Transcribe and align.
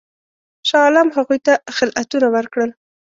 شاه 0.67 0.83
عالم 0.85 1.07
هغوی 1.17 1.39
ته 1.45 1.53
خلعتونه 1.77 2.27
ورکړل. 2.35 2.71